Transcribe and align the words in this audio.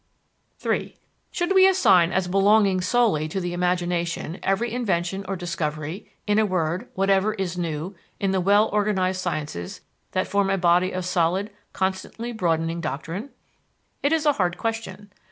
III 0.65 0.97
Should 1.29 1.53
we 1.53 1.67
assign 1.69 2.11
as 2.11 2.27
belonging 2.27 2.81
solely 2.81 3.27
to 3.27 3.39
the 3.39 3.53
imagination 3.53 4.39
every 4.41 4.73
invention 4.73 5.23
or 5.27 5.35
discovery 5.35 6.11
in 6.25 6.39
a 6.39 6.45
word, 6.47 6.87
whatever 6.95 7.35
is 7.35 7.55
new 7.55 7.93
in 8.19 8.31
the 8.31 8.41
well 8.41 8.67
organized 8.69 9.21
sciences 9.21 9.81
that 10.13 10.25
form 10.27 10.49
a 10.49 10.57
body 10.57 10.91
of 10.91 11.05
solid, 11.05 11.51
constantly 11.71 12.31
broadening 12.31 12.81
doctrine? 12.81 13.29
It 14.01 14.11
is 14.11 14.25
a 14.25 14.33
hard 14.33 14.57
question. 14.57 15.11